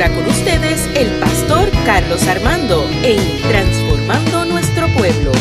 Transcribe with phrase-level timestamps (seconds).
[0.00, 5.32] ahora con ustedes el pastor Carlos Armando en Transformando Nuestro Pueblo.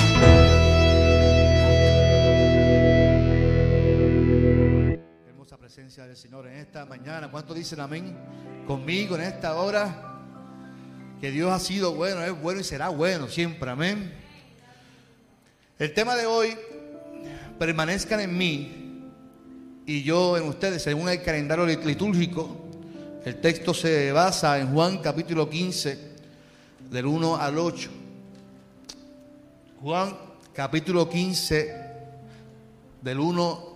[5.27, 7.29] Hermosa presencia del Señor en esta mañana.
[7.29, 8.17] ¿Cuántos dicen amén
[8.65, 10.23] conmigo en esta hora?
[11.21, 13.69] Que Dios ha sido bueno, es bueno y será bueno siempre.
[13.69, 14.11] Amén.
[15.77, 16.57] El tema de hoy,
[17.59, 19.03] permanezcan en mí
[19.85, 22.66] y yo en ustedes, según el calendario litúrgico.
[23.27, 25.99] El texto se basa en Juan capítulo 15,
[26.89, 27.89] del 1 al 8.
[29.81, 30.17] Juan
[30.53, 31.75] capítulo 15,
[33.01, 33.67] del 1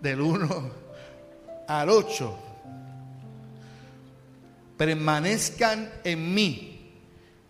[0.00, 0.70] del 1
[1.68, 2.38] al 8.
[4.78, 6.94] Permanezcan en mí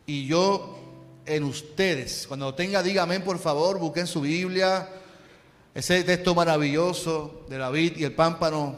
[0.07, 0.77] y yo
[1.25, 2.27] en ustedes.
[2.27, 4.89] Cuando tenga, dígame por favor, busquen su Biblia,
[5.75, 8.77] ese texto maravilloso de David y el pámpano.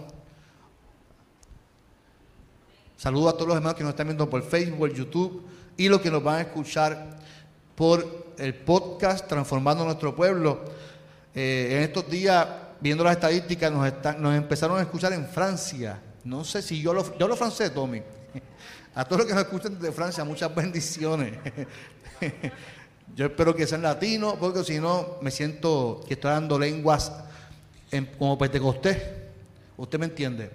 [2.97, 5.43] Saludo a todos los hermanos que nos están viendo por Facebook, YouTube
[5.77, 7.19] y los que nos van a escuchar
[7.75, 10.61] por el podcast Transformando Nuestro Pueblo.
[11.35, 12.47] Eh, en estos días
[12.81, 16.01] viendo las estadísticas, nos, nos empezaron a escuchar en Francia.
[16.25, 18.03] No sé si yo lo, yo lo francés, Tommy.
[18.95, 21.39] A todos los que nos escuchan de Francia, muchas bendiciones.
[23.15, 27.13] Yo espero que sean latinos, porque si no, me siento que estoy dando lenguas
[27.91, 28.99] en, como Pentecostés.
[29.77, 30.51] Usted me entiende.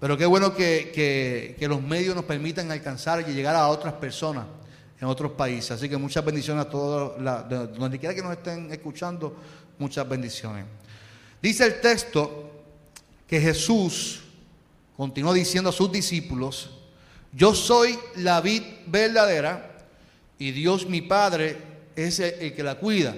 [0.00, 4.44] Pero qué bueno que, que, los medios nos permitan alcanzar y llegar a otras personas
[5.00, 5.70] en otros países.
[5.70, 7.12] Así que muchas bendiciones a todos,
[7.78, 9.36] donde quiera que nos estén escuchando,
[9.78, 10.66] muchas bendiciones.
[11.40, 12.50] Dice el texto
[13.26, 14.22] que Jesús
[14.96, 16.70] continuó diciendo a sus discípulos,
[17.32, 19.86] yo soy la vid verdadera
[20.38, 23.14] y Dios mi Padre es el que la cuida.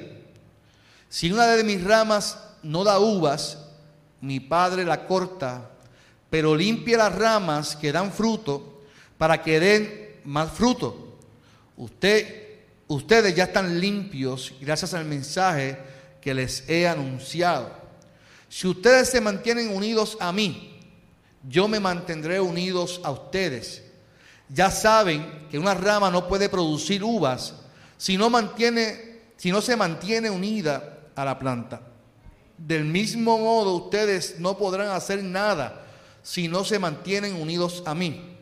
[1.08, 3.58] Si una de mis ramas no da uvas,
[4.20, 5.70] mi Padre la corta,
[6.30, 8.82] pero limpia las ramas que dan fruto
[9.16, 11.18] para que den más fruto.
[11.76, 15.78] Usted, ustedes ya están limpios gracias al mensaje
[16.20, 17.70] que les he anunciado.
[18.48, 20.80] Si ustedes se mantienen unidos a mí,
[21.48, 23.82] yo me mantendré unidos a ustedes.
[24.48, 27.54] Ya saben que una rama no puede producir uvas
[27.96, 31.80] si no, mantiene, si no se mantiene unida a la planta.
[32.58, 35.84] Del mismo modo, ustedes no podrán hacer nada
[36.22, 38.36] si no se mantienen unidos a mí.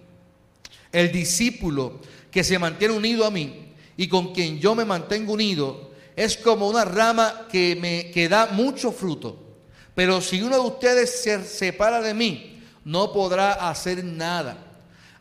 [0.93, 2.00] El discípulo
[2.31, 6.69] que se mantiene unido a mí y con quien yo me mantengo unido es como
[6.69, 9.38] una rama que me que da mucho fruto.
[9.94, 14.56] Pero si uno de ustedes se separa de mí, no podrá hacer nada.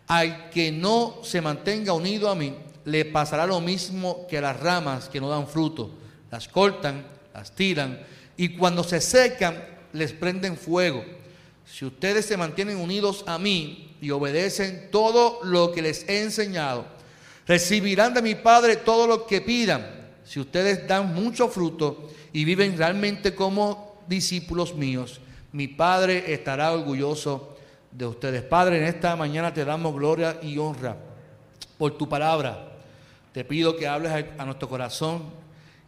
[0.07, 2.55] Al que no se mantenga unido a mí,
[2.85, 5.91] le pasará lo mismo que las ramas que no dan fruto.
[6.31, 7.99] Las cortan, las tiran
[8.37, 9.63] y cuando se secan,
[9.93, 11.03] les prenden fuego.
[11.65, 16.85] Si ustedes se mantienen unidos a mí y obedecen todo lo que les he enseñado,
[17.47, 20.03] recibirán de mi Padre todo lo que pidan.
[20.25, 27.55] Si ustedes dan mucho fruto y viven realmente como discípulos míos, mi Padre estará orgulloso
[27.91, 28.41] de ustedes.
[28.41, 30.97] Padre, en esta mañana te damos gloria y honra
[31.77, 32.72] por tu palabra.
[33.33, 35.23] Te pido que hables a nuestro corazón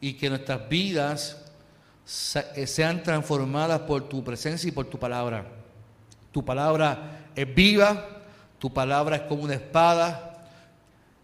[0.01, 1.45] y que nuestras vidas
[2.55, 5.45] eh, sean transformadas por tu presencia y por tu palabra.
[6.31, 8.23] Tu palabra es viva,
[8.59, 10.49] tu palabra es como una espada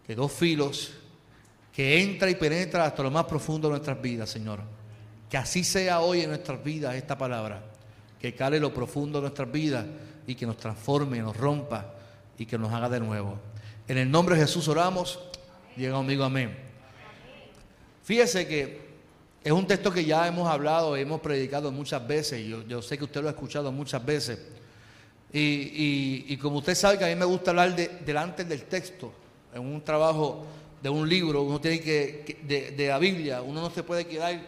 [0.06, 0.92] de dos filos
[1.72, 4.60] que entra y penetra hasta lo más profundo de nuestras vidas, Señor.
[5.28, 7.62] Que así sea hoy en nuestras vidas esta palabra,
[8.20, 9.86] que cale lo profundo de nuestras vidas
[10.26, 11.94] y que nos transforme, nos rompa
[12.38, 13.38] y que nos haga de nuevo.
[13.88, 15.18] En el nombre de Jesús oramos.
[15.76, 16.54] Llega conmigo, amén.
[18.02, 18.80] Fíjese que
[19.42, 23.04] es un texto que ya hemos hablado, hemos predicado muchas veces, yo, yo sé que
[23.04, 24.38] usted lo ha escuchado muchas veces.
[25.32, 29.12] Y, como usted sabe que a mí me gusta hablar delante del texto,
[29.54, 30.44] en un trabajo
[30.82, 34.38] de un libro, uno tiene que, de, de la Biblia, uno no se puede quedar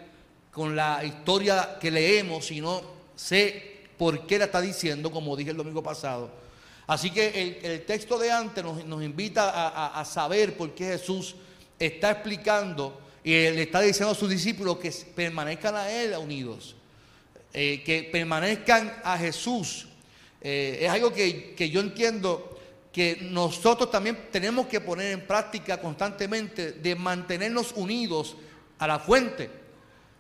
[0.51, 2.83] con la historia que leemos, sino
[3.17, 6.44] sé por qué la está diciendo, como dije el domingo pasado.
[6.87, 11.35] Así que el, texto de antes nos, invita a, saber por qué Jesús
[11.79, 16.77] está explicando y le está diciendo a sus discípulos que permanezcan a Él unidos,
[17.53, 19.87] eh, que permanezcan a Jesús.
[20.43, 22.59] Eh, es algo que, que yo entiendo
[22.93, 28.37] que nosotros también tenemos que poner en práctica constantemente de mantenernos unidos
[28.79, 29.51] a la fuente.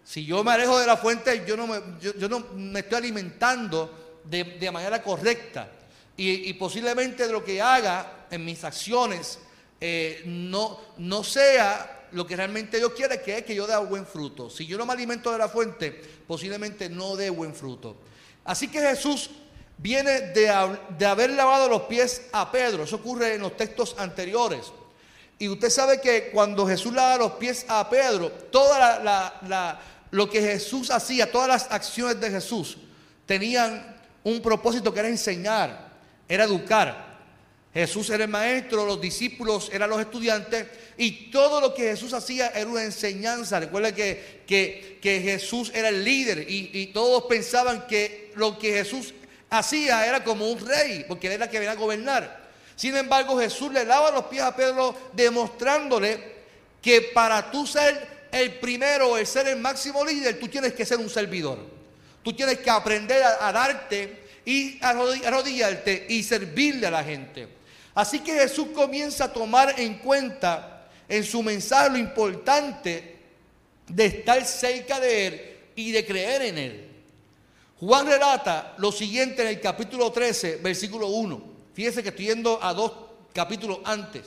[0.05, 4.20] Si yo me alejo de la fuente, yo no me, yo, no me estoy alimentando
[4.25, 5.70] de, manera correcta.
[6.16, 9.40] Y, posiblemente de lo que haga en mis acciones
[9.81, 14.06] eh, no, no sea lo que realmente Dios quiere, que es que yo dé buen
[14.06, 14.49] fruto.
[14.49, 15.90] Si yo no me alimento de la fuente,
[16.26, 17.96] posiblemente no dé buen fruto.
[18.44, 19.31] Así que Jesús
[19.78, 22.84] viene de, haber lavado los pies a Pedro.
[22.84, 24.72] Eso ocurre en los textos anteriores.
[25.38, 30.40] Y usted sabe que cuando Jesús lava los pies a Pedro, toda la, lo que
[30.40, 32.78] Jesús hacía, todas las acciones de Jesús,
[33.26, 35.83] tenían un propósito que era enseñar,
[36.29, 37.15] era educar.
[37.73, 40.67] Jesús era el maestro, los discípulos eran los estudiantes
[40.97, 43.59] y todo lo que Jesús hacía era una enseñanza.
[43.59, 49.12] Recuerda que, que, Jesús era el líder y, y, todos pensaban que lo que Jesús
[49.50, 52.44] hacía era como un rey, porque él era el que venía a gobernar.
[52.77, 56.35] Sin embargo, Jesús le lava los pies a Pedro demostrándole
[56.81, 60.99] que para tú ser el primero, el ser el máximo líder, tú tienes que ser
[60.99, 61.59] un servidor.
[62.23, 67.49] Tú tienes que aprender a, darte y arrodillarte y servirle a la gente.
[67.94, 73.17] Así que Jesús comienza a tomar en cuenta en su mensaje lo importante
[73.87, 76.88] de estar cerca de Él y de creer en Él.
[77.79, 81.44] Juan relata lo siguiente en el capítulo 13, versículo 1.
[81.75, 82.93] Fíjese que estoy yendo a dos
[83.32, 84.23] capítulos antes.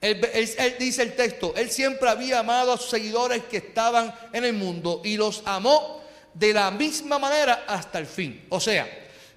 [0.00, 4.52] Él, dice el texto, Él siempre había amado a sus seguidores que estaban en el
[4.52, 6.02] mundo y los amó
[6.34, 8.44] de la misma manera hasta el fin.
[8.50, 8.86] O sea,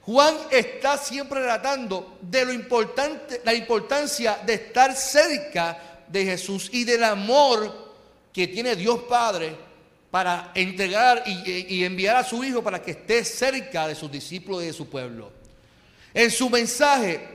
[0.08, 6.86] Juan está siempre relatando de lo importante, la importancia de estar cerca de Jesús y
[6.86, 7.94] del amor
[8.32, 9.54] que tiene Dios Padre
[10.10, 14.68] para entregar y, enviar a su Hijo para que esté cerca de sus discípulos y
[14.68, 15.30] de su pueblo.
[16.14, 17.28] En su mensaje,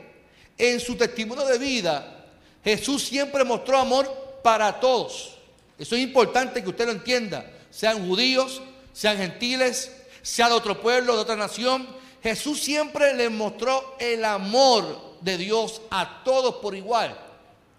[0.56, 2.24] en su testimonio de vida,
[2.64, 5.36] Jesús siempre mostró amor para todos.
[5.78, 8.62] Eso es importante que usted lo entienda, sean judíos,
[8.94, 9.92] sean gentiles,
[10.22, 12.00] sea de otro pueblo, de otra nación.
[12.22, 17.18] Jesús siempre les mostró el amor de Dios a todos por igual.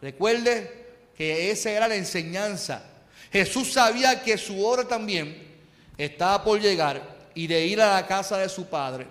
[0.01, 0.85] Recuerde
[1.17, 2.89] que esa era la enseñanza
[3.33, 5.35] Jesús sabía que su hora también
[5.97, 7.01] estaba por llegar
[7.33, 9.07] y de ir a la casa de su padre.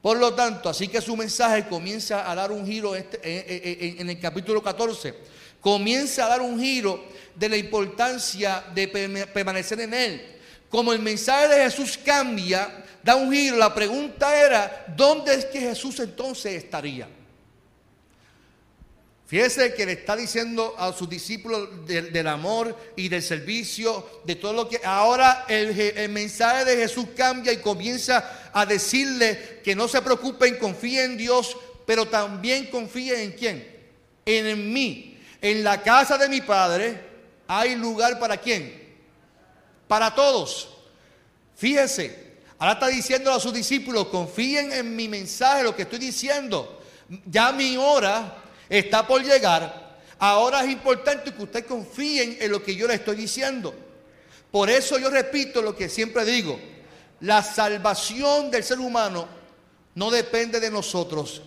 [0.00, 4.20] Por lo tanto, así que su mensaje comienza a dar un giro este, en el
[4.20, 5.14] capítulo 14.
[5.60, 10.36] Comienza a dar un giro de la importancia de permanecer en Él.
[10.70, 13.56] Como el mensaje de Jesús cambia, da un giro.
[13.56, 17.08] La pregunta era, ¿dónde es que Jesús entonces estaría?
[19.26, 24.52] Fíjese que le está diciendo a sus discípulos del, amor y del servicio, de todo
[24.52, 24.80] lo que...
[24.84, 31.12] Ahora el, mensaje de Jesús cambia y comienza a decirle que no se preocupen, confíen
[31.12, 31.56] en Dios,
[31.86, 33.76] pero también confíen en quién?
[34.24, 35.18] En mí.
[35.40, 37.00] En la casa de mi Padre
[37.48, 38.96] hay lugar para quién?
[39.88, 40.68] Para todos.
[41.56, 42.25] Fíjese,
[42.58, 46.80] ahora está diciendo a sus discípulos, confíen en mi mensaje, lo que estoy diciendo.
[47.26, 49.98] Ya mi hora está por llegar.
[50.18, 53.74] Ahora es importante que usted confíen en lo que yo le estoy diciendo.
[54.50, 56.58] Por eso yo repito lo que siempre digo.
[57.20, 59.28] La salvación del ser humano
[59.94, 61.42] no depende de nosotros.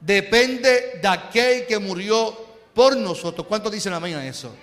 [0.00, 2.36] Depende de aquel que murió
[2.74, 3.46] por nosotros.
[3.46, 4.54] ¿Cuántos dicen amén a eso?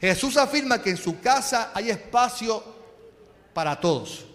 [0.00, 2.62] Jesús afirma que en su casa hay espacio
[3.52, 4.26] para todos.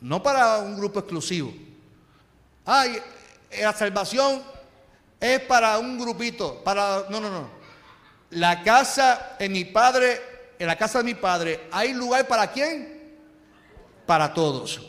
[0.00, 1.52] No para un grupo exclusivo.
[2.64, 3.00] Hay
[3.60, 4.42] la salvación
[5.20, 7.50] es para un grupito, para no, no, no.
[8.30, 10.20] La casa de mi padre,
[10.58, 13.16] en la casa de mi padre, hay lugar para quién?
[14.04, 14.80] Para todos.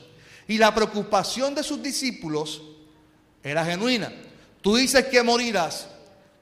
[0.48, 2.62] Y la preocupación de sus discípulos
[3.44, 4.12] era genuina.
[4.62, 5.88] Tú dices que morirás,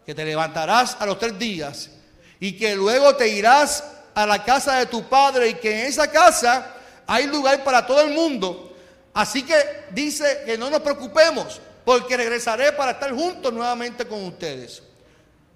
[0.06, 1.92] que te levantarás a los tres días
[2.40, 6.10] y que luego te irás a la casa de tu padre y que en esa
[6.10, 6.75] casa
[7.08, 8.76] hay lugar para todo el mundo.
[9.14, 9.56] Así que
[9.92, 14.84] dice que no nos preocupemos, porque regresaré para estar juntos nuevamente con ustedes.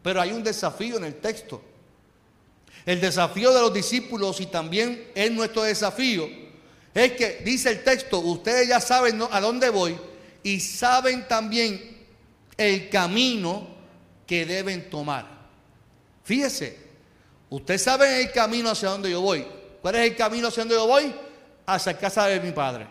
[0.01, 1.61] Pero hay un desafío en el texto.
[2.85, 6.29] El desafío de los discípulos y también es nuestro desafío.
[6.93, 9.97] Es que dice el texto, ustedes ya saben a dónde voy
[10.41, 11.97] y saben también
[12.57, 13.67] el camino
[14.25, 15.27] que deben tomar.
[16.23, 16.77] Fíjese,
[17.49, 19.45] ustedes saben el camino hacia donde yo voy.
[19.81, 21.13] ¿Cuál es el camino hacia donde yo voy?
[21.73, 22.87] Hacia casa de mi padre.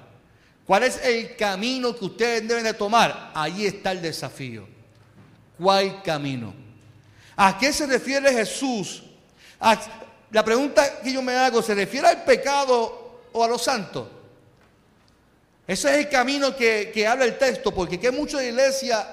[0.69, 3.33] ¿Cuál es el camino que ustedes deben de tomar?
[3.35, 4.69] Ahí está el desafío.
[5.59, 6.55] ¿Cuál camino?
[7.37, 9.03] ¿A qué se refiere Jesús?
[10.31, 14.07] la pregunta que yo me hago, ¿se refiere al pecado o a los santos?
[15.67, 19.09] Ese es el camino que, habla el texto, porque que mucha iglesia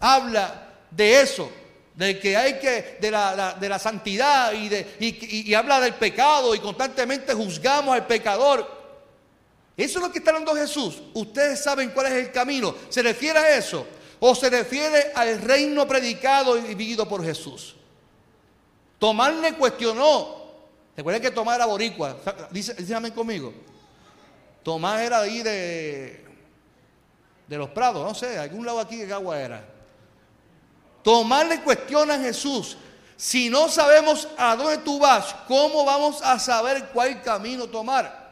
[0.00, 1.50] habla de eso,
[1.94, 7.32] de que hay que, de la, santidad y, de, y habla del pecado y constantemente
[7.32, 8.75] juzgamos al pecador.
[9.76, 11.02] Eso es lo que está hablando Jesús.
[11.12, 12.74] Ustedes saben cuál es el camino.
[12.88, 13.86] ¿Se refiere a eso?
[14.18, 17.76] ¿O se refiere al reino predicado y vivido por Jesús?
[18.98, 20.46] Tomás le cuestionó.
[20.96, 22.16] Recuerden que Tomás era boricua.
[22.50, 22.74] Dice,
[23.14, 23.52] conmigo.
[24.62, 26.24] Tomás era ahí de.
[27.46, 29.64] de los prados, no sé, algún lado aquí de agua era.
[31.02, 32.76] Tomar le cuestiona a Jesús,
[33.16, 38.25] si no sabemos a dónde tú vas, ¿cómo vamos a saber cuál camino tomar?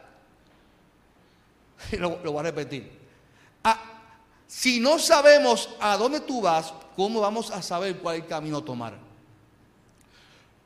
[1.93, 2.91] Lo, lo voy a repetir.
[3.63, 3.79] Ah,
[4.47, 8.93] si no sabemos a dónde tú vas, ¿cómo vamos a saber cuál camino tomar?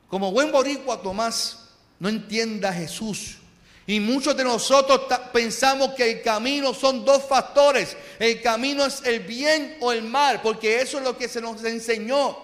[0.09, 3.37] Como buen boricua, Tomás no entiende a Jesús.
[3.85, 5.01] Y muchos de nosotros
[5.33, 7.95] pensamos que el camino son dos factores.
[8.19, 11.63] El camino es el bien o el mal, porque eso es lo que se nos
[11.63, 12.37] enseñó.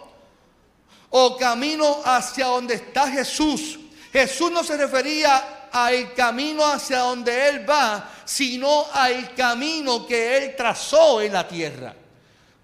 [1.10, 3.80] O camino hacia donde está Jesús.
[4.12, 10.56] Jesús no se refería al camino hacia donde Él va, sino al camino que Él
[10.56, 11.96] trazó en la tierra.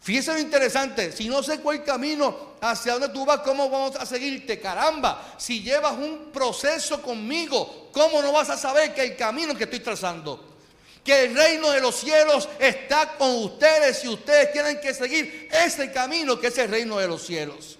[0.01, 4.05] Fíjese lo interesante, si no sé cuál camino hacia dónde tú vas, ¿cómo vamos a
[4.05, 4.59] seguirte?
[4.59, 9.65] Caramba, si llevas un proceso conmigo, ¿cómo no vas a saber que el camino que
[9.65, 10.57] estoy trazando?
[11.03, 15.91] Que el reino de los cielos está con ustedes y ustedes tienen que seguir ese
[15.91, 17.77] camino que es el reino de los cielos.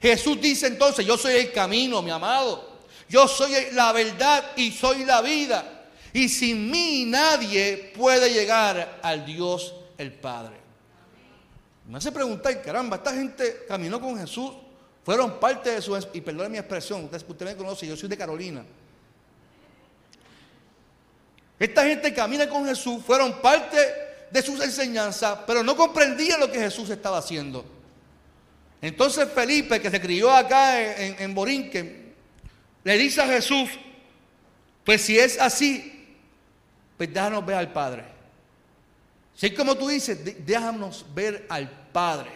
[0.00, 2.70] Jesús dice entonces, yo soy el camino, mi amado.
[3.08, 5.79] Yo soy la verdad y soy la vida.
[6.12, 10.56] Y sin mí nadie puede llegar al Dios el Padre.
[11.86, 14.52] Me hace preguntar, caramba, esta gente caminó con Jesús,
[15.04, 18.16] fueron parte de su, y perdone mi expresión, usted, usted me conoce, yo soy de
[18.16, 18.64] Carolina.
[21.58, 23.76] Esta gente camina con Jesús, fueron parte
[24.30, 27.64] de sus enseñanzas, pero no comprendían lo que Jesús estaba haciendo.
[28.80, 32.14] Entonces Felipe, que se crió acá en, en Borinquen,
[32.82, 33.68] le dice a Jesús,
[34.84, 35.99] pues si es así,
[37.00, 38.04] pues déjanos ver al Padre.
[39.34, 42.30] Si como tú dices, déjanos ver al Padre.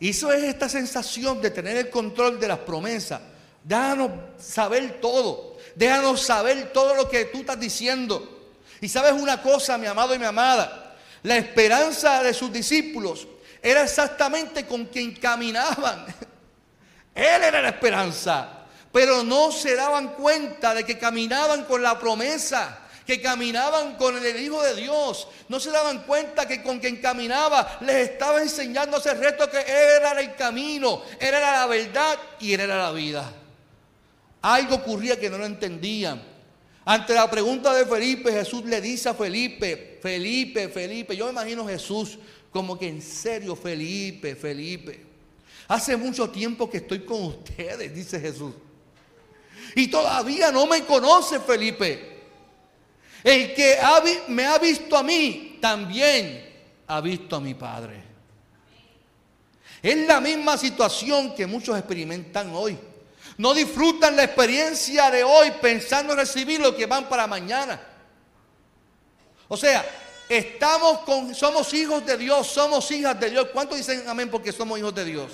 [0.00, 3.20] Y eso es esta sensación de tener el control de las promesas.
[3.62, 5.58] Déjanos saber todo.
[5.76, 8.48] Déjanos saber todo lo que tú estás diciendo.
[8.80, 10.96] Y sabes una cosa, mi amado y mi amada.
[11.22, 13.28] La esperanza de sus discípulos
[13.62, 16.04] era exactamente con quien caminaban.
[17.14, 18.64] Él era la esperanza.
[18.90, 24.40] Pero no se daban cuenta de que caminaban con la promesa que caminaban con el
[24.40, 29.14] Hijo de Dios, no se daban cuenta que con quien caminaba les estaba enseñando ese
[29.14, 33.32] reto que era el camino, era la verdad y era la vida.
[34.42, 36.20] Algo ocurría que no lo entendían.
[36.84, 41.66] Ante la pregunta de Felipe, Jesús le dice a Felipe, Felipe, Felipe, yo me imagino
[41.66, 42.18] Jesús
[42.50, 45.04] como que en serio, Felipe, Felipe.
[45.68, 48.52] Hace mucho tiempo que estoy con ustedes, dice Jesús.
[49.74, 52.15] Y todavía no me conoce Felipe.
[53.26, 53.76] El que
[54.28, 56.48] me ha visto a mí, también
[56.86, 58.00] ha visto a mi Padre.
[59.82, 62.78] Es la misma situación que muchos experimentan hoy.
[63.38, 67.80] No disfrutan la experiencia de hoy pensando en recibir lo que van para mañana.
[69.48, 69.84] O sea,
[70.28, 73.48] estamos con, somos hijos de Dios, somos hijas de Dios.
[73.52, 75.32] ¿Cuántos dicen amén porque somos hijos de Dios?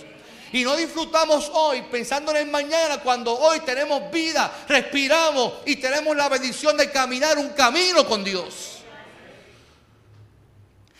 [0.52, 6.14] Y no disfrutamos hoy pensando en el mañana cuando hoy tenemos vida, respiramos y tenemos
[6.14, 8.78] la bendición de caminar un camino con Dios.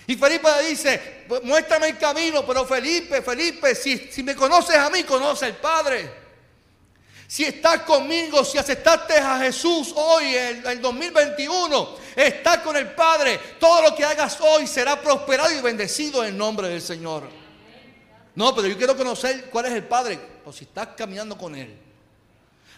[0.07, 5.05] Y Felipe dice, muéstrame el camino, pero Felipe, Felipe, si, si me conoces a mí,
[5.05, 6.23] conoce al Padre.
[7.29, 13.39] Si estás conmigo, si aceptaste a Jesús hoy, en el 2021, estás con el Padre,
[13.59, 17.42] todo lo que hagas hoy será prosperado y bendecido en nombre del Señor.
[18.35, 21.77] No, pero yo quiero conocer cuál es el Padre, o si estás caminando con Él.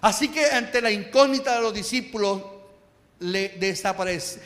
[0.00, 2.42] Así que ante la incógnita de los discípulos,
[3.20, 4.40] le desaparece,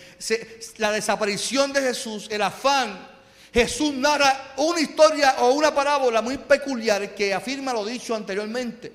[0.77, 3.09] la desaparición de Jesús, el afán,
[3.53, 8.93] Jesús narra una historia o una parábola muy peculiar que afirma lo dicho anteriormente.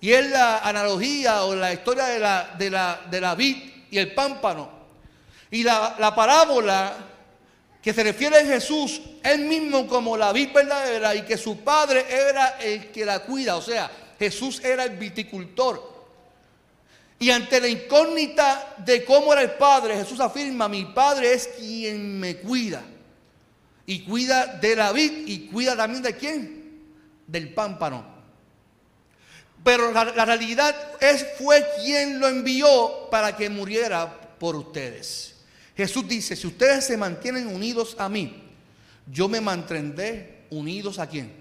[0.00, 3.56] Y es la analogía o la historia de la, de la, de la vid
[3.90, 4.68] y el pámpano.
[5.50, 7.11] Y la, la parábola
[7.82, 12.06] que se refiere a Jesús, él mismo como la vid verdadera y que su padre
[12.08, 15.90] era el que la cuida, o sea, Jesús era el viticultor.
[17.18, 22.20] Y ante la incógnita de cómo era el padre, Jesús afirma, mi padre es quien
[22.20, 22.82] me cuida.
[23.84, 26.82] Y cuida de la vid y cuida también de quién?
[27.26, 28.04] Del pámpano.
[29.64, 35.31] Pero la, la realidad es, fue quien lo envió para que muriera por ustedes.
[35.76, 38.42] Jesús dice, si ustedes se mantienen unidos a mí,
[39.10, 41.32] yo me mantendré unidos a quién?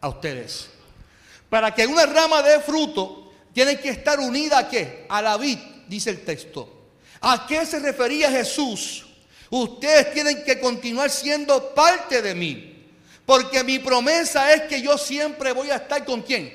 [0.00, 0.68] A ustedes.
[1.48, 5.06] Para que una rama dé fruto, tiene que estar unida a qué?
[5.08, 5.58] A la vid,
[5.88, 6.80] dice el texto.
[7.20, 9.06] ¿A qué se refería Jesús?
[9.50, 12.86] Ustedes tienen que continuar siendo parte de mí.
[13.26, 16.52] Porque mi promesa es que yo siempre voy a estar con quién?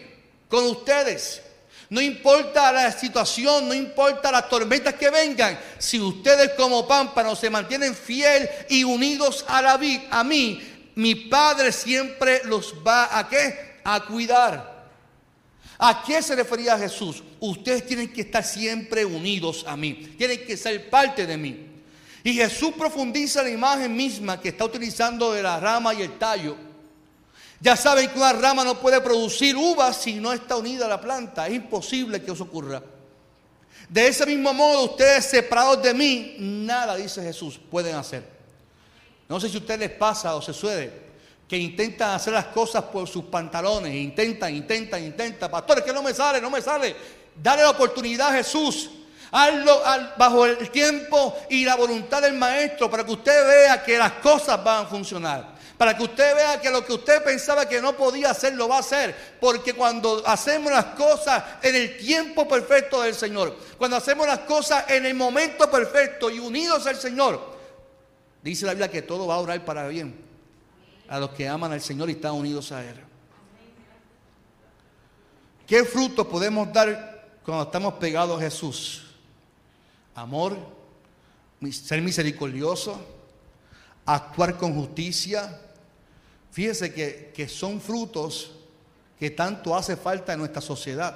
[0.48, 1.41] Con ustedes.
[1.89, 7.50] No importa la situación, no importa las tormentas que vengan, si ustedes como pámpanos se
[7.50, 10.62] mantienen fiel y unidos a la vid, a mí,
[10.96, 13.80] mi Padre siempre los va a qué?
[13.84, 14.75] A cuidar.
[15.77, 17.22] ¿A qué se refería Jesús?
[17.39, 21.68] Ustedes tienen que estar siempre unidos a mí, tienen que ser parte de mí.
[22.24, 26.64] Y Jesús profundiza la imagen misma que está utilizando de la rama y el tallo
[27.59, 31.01] ya saben que una rama no puede producir uvas si no está unida a la
[31.01, 31.47] planta.
[31.47, 32.81] Es imposible que eso ocurra.
[33.89, 38.24] De ese mismo modo, ustedes separados de mí, nada, dice Jesús, pueden hacer.
[39.27, 41.05] No sé si a ustedes les pasa o se suele
[41.47, 45.51] que intentan hacer las cosas por sus pantalones, intentan, intentan, intentan.
[45.51, 46.95] Pastores, que no me sale, no me sale.
[47.35, 48.89] Dale la oportunidad a Jesús.
[49.31, 49.81] Hazlo
[50.17, 54.63] bajo el tiempo y la voluntad del Maestro para que usted vea que las cosas
[54.63, 55.54] van a funcionar.
[55.77, 58.77] Para que usted vea que lo que usted pensaba que no podía hacer, lo va
[58.77, 59.15] a hacer.
[59.41, 64.89] Porque cuando hacemos las cosas en el tiempo perfecto del Señor, cuando hacemos las cosas
[64.89, 67.55] en el momento perfecto y unidos al Señor,
[68.41, 70.24] dice la Biblia que todo va a orar para bien
[71.08, 72.96] a los que aman al Señor y están unidos a Él.
[75.67, 79.03] ¿Qué fruto podemos dar cuando estamos pegados a Jesús?
[80.13, 80.58] Amor,
[81.72, 83.03] ser misericordioso,
[84.05, 85.60] actuar con justicia,
[86.55, 88.53] Fíjese que, son frutos
[89.19, 91.13] que tanto hace falta en nuestra sociedad.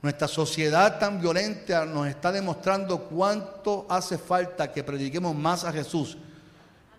[0.00, 6.16] Nuestra sociedad tan violenta nos está demostrando cuánto hace falta que prediquemos más a Jesús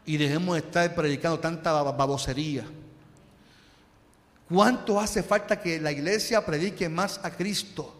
[0.05, 2.65] y dejemos de estar predicando tanta babosería.
[4.49, 7.95] ¿Cuánto hace falta que la iglesia predique más a Cristo?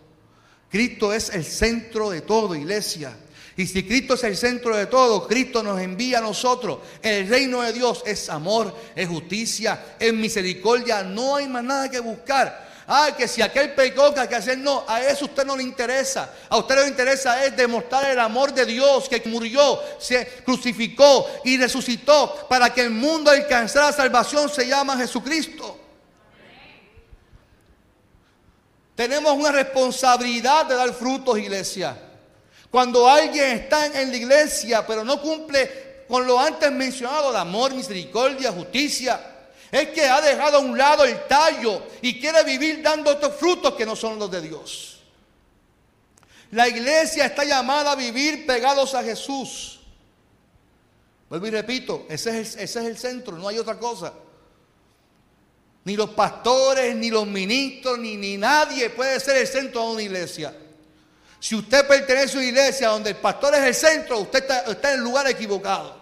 [0.69, 3.15] Cristo es el centro de todo, iglesia.
[3.57, 6.77] Y si Cristo es el centro de todo, Cristo nos envía a nosotros.
[7.01, 11.01] El reino de Dios es amor, es justicia, es misericordia.
[11.01, 12.67] No hay más nada que buscar.
[12.85, 16.31] Ah, que si aquel pecó, que que hacer, no, a eso usted no le interesa.
[16.49, 21.57] A usted le interesa es demostrar el amor de Dios que murió, se crucificó y
[21.57, 25.79] resucitó para que el mundo alcanzara salvación se llama Jesucristo.
[28.95, 32.06] Tenemos una responsabilidad de dar frutos, iglesia.
[32.71, 37.73] Cuando alguien está en la iglesia pero no cumple con lo antes mencionado de amor,
[37.73, 39.19] misericordia, justicia,
[39.71, 43.73] es que ha dejado a un lado el tallo y quiere vivir dando otros frutos
[43.73, 44.99] que no son los de Dios.
[46.51, 49.81] La iglesia está llamada a vivir pegados a Jesús.
[51.29, 54.13] Vuelvo y repito, ese es, el, ese es el centro, no hay otra cosa.
[55.83, 60.01] Ni los pastores, ni los ministros, ni, ni nadie puede ser el centro de una
[60.01, 60.55] iglesia.
[61.39, 64.99] Si usted pertenece a una iglesia donde el pastor es el centro, usted está, en
[64.99, 65.95] el lugar equivocado.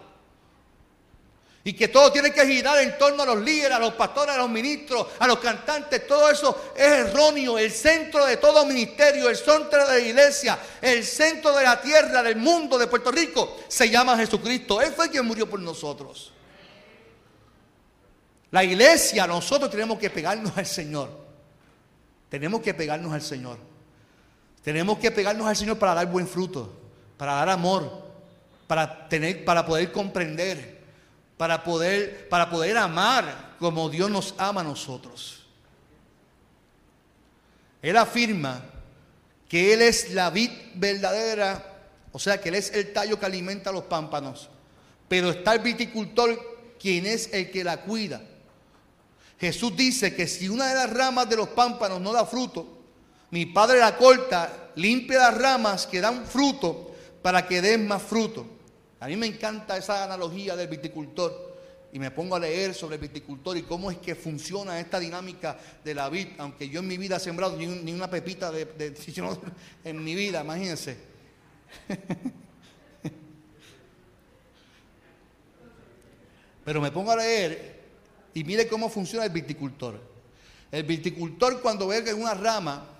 [1.62, 4.38] Y que todo tiene que girar en torno a los líderes, a los pastores, a
[4.38, 6.06] los ministros, a los cantantes.
[6.06, 7.58] Todo eso es erróneo.
[7.58, 12.22] El centro de todo ministerio, el centro de la iglesia, el centro de la tierra,
[12.22, 14.80] del mundo, de Puerto Rico, se llama Jesucristo.
[14.80, 16.32] Él fue quien murió por nosotros.
[18.52, 21.10] La iglesia, nosotros tenemos que pegarnos al Señor.
[22.28, 23.75] Tenemos que pegarnos al Señor.
[24.66, 26.76] Tenemos que pegarnos al Señor para dar buen fruto,
[27.16, 28.02] para dar amor,
[28.66, 30.82] para tener, para poder comprender,
[31.36, 35.44] para poder, para poder amar como Dios nos ama a nosotros.
[37.80, 38.60] Él afirma
[39.48, 41.64] que Él es la vid verdadera,
[42.10, 44.48] o sea que Él es el tallo que alimenta a los pámpanos,
[45.06, 48.20] pero está el viticultor quien es el que la cuida.
[49.38, 52.76] Jesús dice que si una de las ramas de los pámpanos no da fruto,
[53.30, 58.46] mi padre la corta, limpia las ramas que dan fruto para que den más fruto.
[59.00, 61.56] A mí me encanta esa analogía del viticultor.
[61.92, 65.56] Y me pongo a leer sobre el viticultor y cómo es que funciona esta dinámica
[65.82, 66.28] de la vid.
[66.38, 68.94] Aunque yo en mi vida he sembrado ni, una pepita de, de,
[69.84, 70.96] en mi vida, imagínense.
[76.64, 77.76] Pero me pongo a leer
[78.34, 80.00] y mire cómo funciona el viticultor.
[80.70, 82.95] El viticultor cuando ve que una rama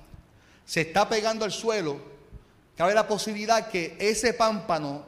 [0.67, 1.99] se está pegando al suelo,
[2.77, 5.07] cabe la posibilidad que ese pámpano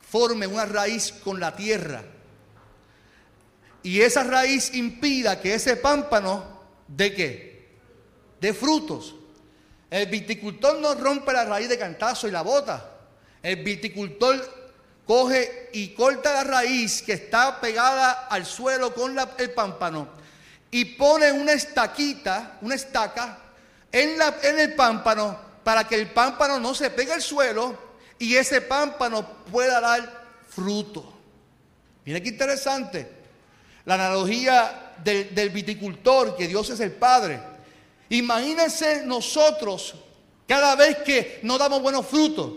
[0.00, 2.02] forme una raíz con la tierra.
[3.84, 7.68] Y esa raíz impida que ese pámpano de qué?
[8.40, 9.14] De frutos.
[9.88, 12.98] El viticultor no rompe la raíz de cantazo y la bota.
[13.42, 14.36] El viticultor
[15.06, 20.08] coge y corta la raíz que está pegada al suelo con el pámpano
[20.70, 23.49] y pone una estaquita, una estaca
[23.92, 27.76] en, el pámpano para que el pámpano no se pegue al suelo
[28.18, 31.12] y ese pámpano pueda dar fruto.
[32.04, 33.20] Mira qué interesante.
[33.84, 37.40] La analogía del, del, viticultor, que Dios es el Padre.
[38.10, 39.94] Imagínense nosotros
[40.46, 42.52] cada vez que no damos buenos frutos.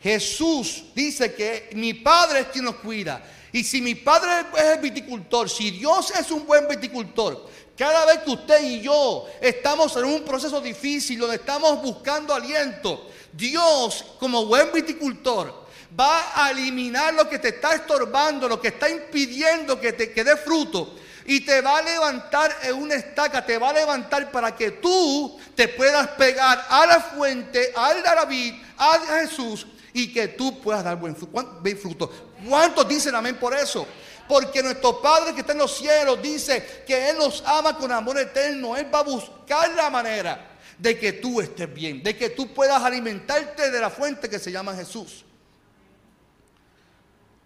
[0.00, 3.22] Jesús dice que mi Padre es quien nos cuida.
[3.52, 8.18] Y si mi Padre es el viticultor, si Dios es un buen viticultor, cada vez
[8.24, 14.46] que usted y yo estamos en un proceso difícil donde estamos buscando aliento, Dios como
[14.46, 19.92] buen viticultor va a eliminar lo que te está estorbando, lo que está impidiendo que
[19.92, 24.30] te quede fruto y te va a levantar en una estaca, te va a levantar
[24.32, 30.28] para que tú te puedas pegar a la fuente, al David, a Jesús y que
[30.28, 32.10] tú puedas dar buen fruto.
[32.48, 33.86] ¿Cuántos dicen amén por eso?
[34.28, 38.18] Porque nuestro Padre que está en los cielos dice que Él nos ama con amor
[38.18, 38.76] eterno.
[38.76, 42.82] Él va a buscar la manera de que tú estés bien, de que tú puedas
[42.82, 45.24] alimentarte de la fuente que se llama Jesús.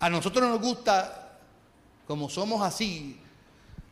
[0.00, 1.38] A nosotros nos gusta,
[2.06, 3.18] como somos así,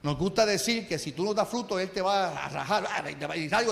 [0.03, 2.85] nos gusta decir que si tú no das fruto, Él te va a rajar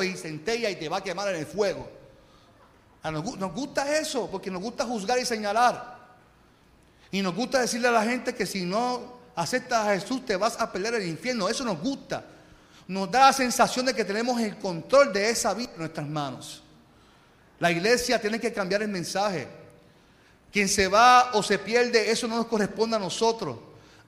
[0.04, 1.90] y centella y te va a quemar en el fuego.
[3.02, 5.97] A nos, nos gusta eso, porque nos gusta juzgar y señalar.
[7.11, 10.59] Y nos gusta decirle a la gente que si no aceptas a Jesús te vas
[10.59, 11.49] a perder el infierno.
[11.49, 12.25] Eso nos gusta.
[12.88, 16.62] Nos da la sensación de que tenemos el control de esa vida en nuestras manos.
[17.61, 19.47] La iglesia tiene que cambiar el mensaje.
[20.53, 23.59] Quien se va o se pierde, eso no nos corresponde a nosotros.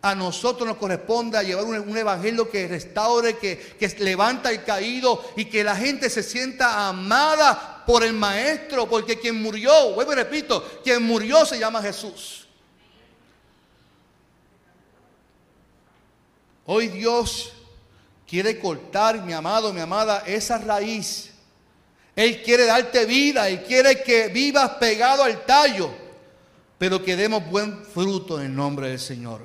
[0.03, 5.45] A nosotros nos corresponde llevar un, evangelio que restaure, que, que levanta el caído y
[5.45, 10.81] que la gente se sienta amada por el Maestro, porque quien murió, vuelvo y repito,
[10.83, 12.40] quien murió se llama Jesús.
[16.67, 17.53] Hoy Dios
[18.27, 21.31] quiere cortar, mi amado, mi amada, esa raíz.
[22.15, 25.91] Él quiere darte vida, Él quiere que vivas pegado al tallo,
[26.79, 29.41] pero que demos buen fruto en el nombre del Señor.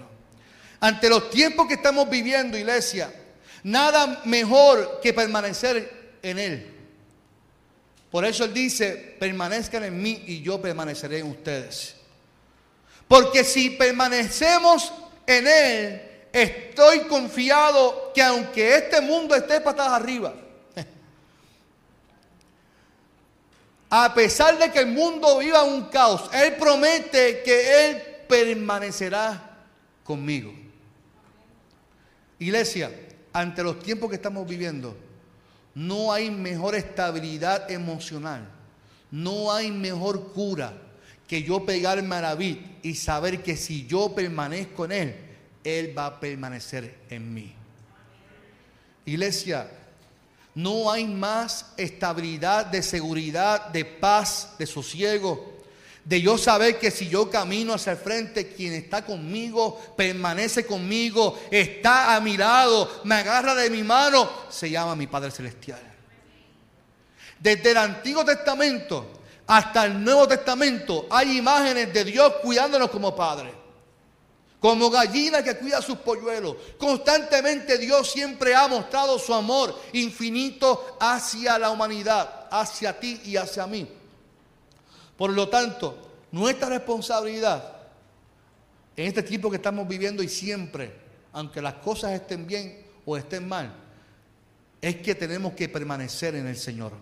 [0.80, 3.14] Ante los tiempos que estamos viviendo, iglesia,
[3.64, 6.72] nada mejor que permanecer en Él.
[8.12, 11.96] Por eso Él dice, permanezcan en mí y yo permaneceré en ustedes.
[13.08, 14.92] Porque si permanecemos
[15.28, 16.02] en Él,
[16.36, 20.34] estoy confiado que aunque este mundo esté patas arriba,
[23.90, 29.60] a pesar de que el mundo viva un caos, Él promete que Él permanecerá
[30.04, 30.54] conmigo.
[32.38, 32.92] Iglesia,
[33.32, 34.98] ante los tiempos que estamos viviendo,
[35.74, 38.46] no hay mejor estabilidad emocional,
[39.10, 40.74] no hay mejor cura
[41.30, 45.25] que yo pegarme a David y saber que si yo permanezco en Él,
[45.66, 47.54] Él va a permanecer en mí.
[49.06, 49.70] Iglesia,
[50.54, 55.56] no hay más estabilidad de seguridad, de paz, de sosiego
[56.06, 61.40] de yo saber que si yo camino hacia el frente, quien está conmigo, permanece conmigo,
[61.50, 65.82] está a mi lado, me agarra de mi mano, se llama mi Padre Celestial.
[67.40, 69.14] Desde el Antiguo Testamento
[69.48, 73.65] hasta el Nuevo Testamento hay imágenes de Dios cuidándonos como Padre.
[74.66, 76.56] Como gallina que cuida sus polluelos.
[76.80, 83.68] Constantemente Dios siempre ha mostrado su amor infinito hacia la humanidad, hacia ti y hacia
[83.68, 83.88] mí.
[85.16, 87.76] Por lo tanto, nuestra responsabilidad
[88.98, 90.96] en este tiempo que estamos viviendo y siempre,
[91.32, 93.72] aunque las cosas estén bien o estén mal,
[94.82, 96.94] es que tenemos que permanecer en el Señor.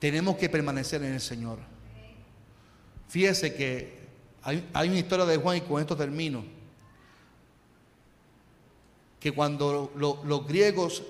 [0.00, 1.60] Tenemos que permanecer en el Señor.
[3.08, 3.97] Fíjese que
[4.42, 6.44] hay, una historia de Juan y con esto termino.
[9.20, 11.02] Que cuando los griegos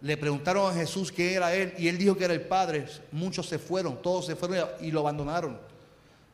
[0.00, 2.86] le preguntaron a Jesús qué era él y él dijo que era el Padre.
[3.10, 5.58] Muchos se fueron, todos se fueron y lo abandonaron.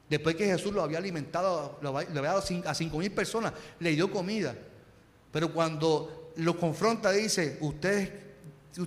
[0.08, 4.10] Después que Jesús lo había alimentado, lo había dado a cinco mil personas, le dio
[4.10, 4.56] comida.
[5.30, 8.10] Pero cuando lo confronta dice, ustedes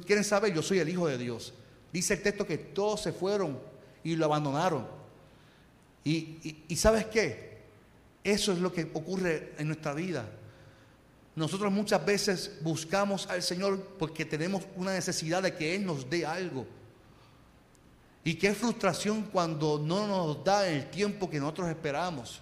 [0.06, 1.54] quieren saber, yo soy el Hijo de Dios.
[1.94, 3.58] Dice el texto que todos se fueron
[4.04, 4.86] y lo abandonaron.
[6.04, 7.54] Y sabes qué?
[8.24, 10.26] Eso es lo que ocurre en nuestra vida.
[11.36, 16.26] Nosotros muchas veces buscamos al Señor porque tenemos una necesidad de que Él nos dé
[16.26, 16.66] algo.
[18.24, 22.40] Y qué frustración cuando no nos da el tiempo que nosotros esperamos.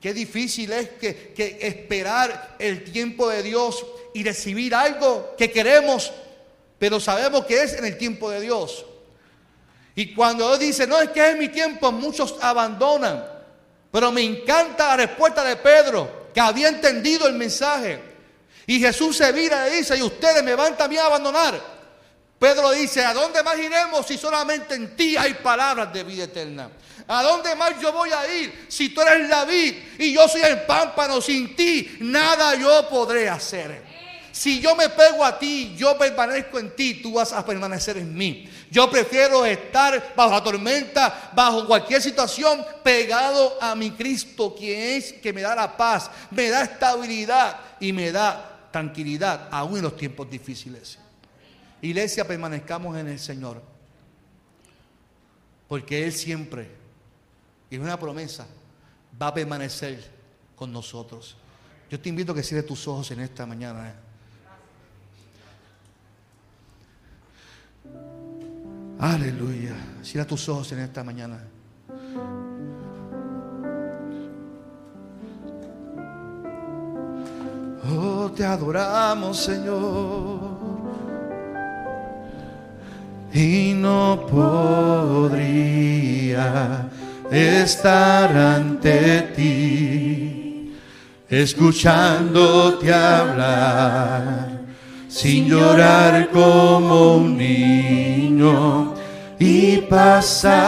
[0.00, 6.12] Qué difícil es que, que, esperar el tiempo de Dios y recibir algo que queremos,
[6.78, 8.86] pero sabemos que es en el tiempo de Dios.
[9.98, 13.20] Y cuando Dios dice, no es que es mi tiempo, muchos abandonan.
[13.90, 18.00] Pero me encanta la respuesta de Pedro que había entendido el mensaje.
[18.68, 21.60] Y Jesús se vira y dice, y ustedes me van también a abandonar.
[22.38, 26.70] Pedro dice, ¿a dónde más iremos si solamente en ti hay palabras de vida eterna?
[27.08, 30.42] ¿A dónde más yo voy a ir si tú eres la vid y yo soy
[30.42, 31.20] el pámpano?
[31.20, 33.82] Sin ti nada yo podré hacer.
[34.30, 38.14] Si yo me pego a ti, yo permanezco en ti, tú vas a permanecer en
[38.14, 38.48] mí.
[38.70, 45.12] Yo prefiero estar bajo la tormenta, bajo cualquier situación, pegado a mi Cristo, quien es
[45.14, 49.96] que me da la paz, me da estabilidad y me da tranquilidad, aún en los
[49.96, 50.98] tiempos difíciles.
[51.80, 53.62] Iglesia, permanezcamos en el Señor.
[55.68, 56.70] Porque Él siempre,
[57.70, 58.46] y es una promesa,
[59.20, 60.02] va a permanecer
[60.56, 61.36] con nosotros.
[61.90, 63.94] Yo te invito a que cierres tus ojos en esta mañana.
[68.98, 69.74] Aleluya.
[70.02, 71.38] Cierra tus ojos en esta mañana.
[77.90, 80.58] Oh, te adoramos, Señor.
[83.32, 85.68] Y no podría
[87.30, 90.74] estar ante ti,
[91.28, 94.47] escuchándote hablar,
[95.08, 98.94] sin llorar como un niño,
[99.38, 100.58] y pasaría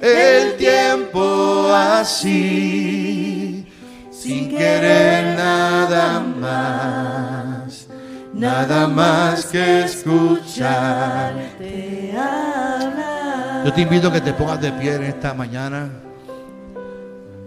[0.00, 3.66] el tiempo así,
[4.10, 7.86] sin querer nada más.
[8.34, 13.64] Nada más que escucharte hablar.
[13.64, 15.88] Yo te invito a que te pongas de pie en esta mañana.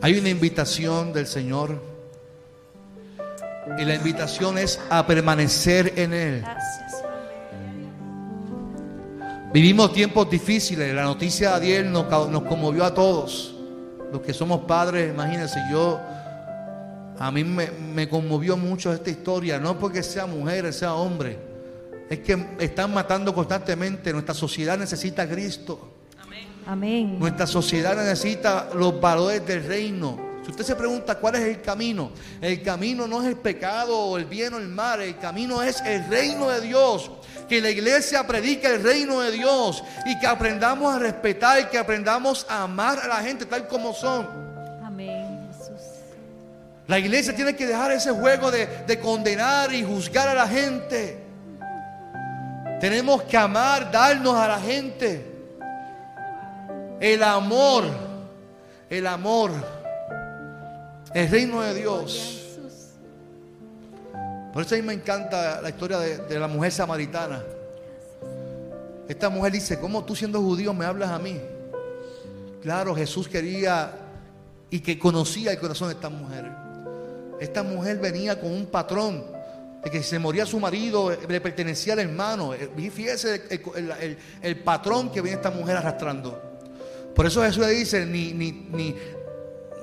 [0.01, 1.94] Hay una invitación del Señor.
[3.77, 6.45] Y la invitación es a permanecer en Él.
[9.53, 10.93] Vivimos tiempos difíciles.
[10.93, 13.55] La noticia de ayer nos, nos conmovió a todos.
[14.11, 15.99] Los que somos padres, imagínense, yo
[17.17, 21.37] a mí me, conmovió mucho esta historia, no porque sea mujer, sea hombre,
[22.09, 24.11] es que están matando constantemente.
[24.11, 25.93] Nuestra sociedad necesita a Cristo.
[26.67, 27.17] Amén.
[27.19, 30.34] Nuestra sociedad necesita los valores del reino.
[30.45, 34.15] Si usted se pregunta cuál es el camino, el camino no es el pecado o
[34.15, 37.09] el bien o el mal, el camino es el reino de Dios.
[37.49, 41.79] Que la iglesia predique el reino de Dios y que aprendamos a respetar y que
[41.79, 44.45] aprendamos a amar a la gente tal como son.
[46.87, 51.17] La iglesia tiene que dejar ese juego de, condenar y juzgar a la gente.
[52.79, 55.25] Tenemos que amar, darnos a la gente.
[56.99, 57.85] El amor,
[58.91, 59.51] el amor,
[61.15, 62.41] el reino de Dios.
[64.51, 67.41] Por eso a mí me encanta la historia de, la mujer samaritana.
[69.07, 71.39] Esta mujer dice, ¿cómo tú siendo judío me hablas a mí?
[72.61, 73.93] Claro, Jesús quería
[74.69, 76.51] y que conocía el corazón de esta mujer.
[77.39, 79.23] Esta mujer venía con un patrón
[79.85, 82.53] de que se moría su marido, le pertenecía al hermano.
[82.53, 83.43] Eh, fíjese
[84.41, 86.41] el, patrón que viene esta mujer arrastrando.
[87.15, 88.95] Por eso Jesús le dice, ni, ni, ni,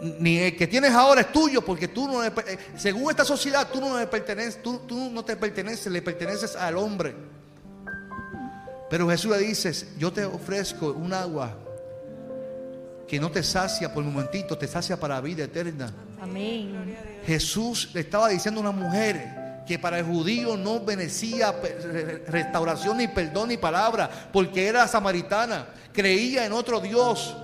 [0.02, 2.32] el que tienes ahora es tuyo, porque tú no eh,
[2.76, 6.76] según esta sociedad, tú no, le perteneces, tú, tú no te perteneces, le perteneces al
[6.76, 7.14] hombre.
[8.90, 11.56] Pero Jesús le dice, yo te ofrezco un agua
[13.06, 15.92] que no te sacia por un momentito, te sacia para la vida eterna.
[16.20, 16.96] Amén.
[17.26, 21.54] Jesús le estaba diciendo a una mujer que para el judío no venecía
[22.26, 27.36] restauración ni perdón ni palabra, porque era samaritana, creía en otro Dios.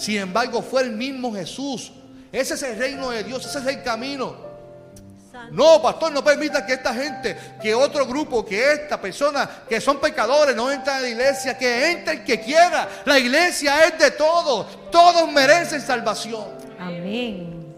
[0.00, 1.92] Sin embargo, fue el mismo Jesús.
[2.32, 4.34] Ese es el reino de Dios, ese es el camino.
[5.50, 10.00] No, pastor, no permita que esta gente, que otro grupo, que esta persona, que son
[10.00, 12.88] pecadores, no entren a la iglesia, que entre el que quiera.
[13.04, 16.46] La iglesia es de todos, todos merecen salvación.
[16.78, 17.74] Amén.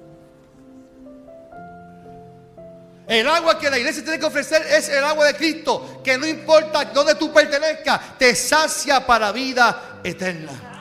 [3.09, 6.25] El agua que la iglesia tiene que ofrecer es el agua de Cristo, que no
[6.25, 10.72] importa dónde tú pertenezcas, te sacia para vida eterna.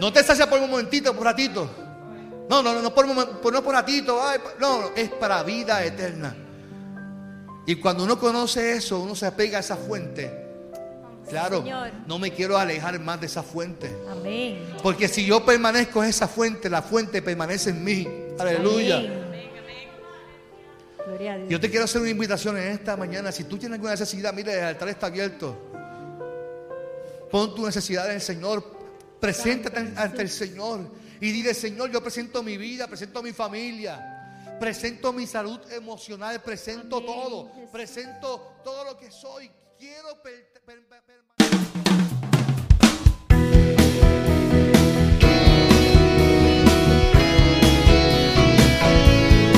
[0.00, 0.12] Amén.
[0.12, 1.70] No te sacia por un momentito, por un ratito.
[2.48, 4.20] No, no, no, no por, no por ratito.
[4.58, 6.34] no, es para vida eterna.
[7.66, 10.48] Y cuando uno conoce eso, uno se apega a esa fuente.
[11.28, 11.62] Claro,
[12.06, 13.94] no me quiero alejar más de esa fuente.
[14.10, 14.74] Amén.
[14.82, 18.08] Porque si yo permanezco en esa fuente, la fuente permanece en mí.
[18.38, 19.00] Aleluya.
[21.48, 23.30] Yo te quiero hacer una invitación en esta mañana.
[23.30, 25.56] Si tú tienes alguna necesidad, mire, el altar está abierto.
[27.30, 28.79] Pon tu necesidad en el Señor.
[29.20, 30.90] Preséntate ante el Señor.
[31.20, 34.56] Y dile, Señor, yo presento mi vida, presento mi familia.
[34.58, 36.42] Presento mi salud emocional.
[36.42, 37.50] Presento todo.
[37.70, 39.50] Presento todo lo que soy.
[39.78, 40.08] Quiero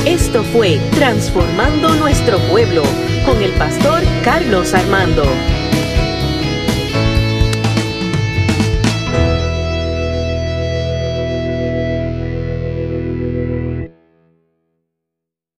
[0.07, 2.83] Esto fue Transformando Nuestro Pueblo
[3.25, 5.25] con el pastor Carlos Armando.